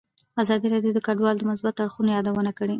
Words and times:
ازادي 0.41 0.67
راډیو 0.73 0.95
د 0.95 0.99
کډوال 1.07 1.35
د 1.39 1.43
مثبتو 1.51 1.81
اړخونو 1.83 2.09
یادونه 2.17 2.51
کړې. 2.57 2.69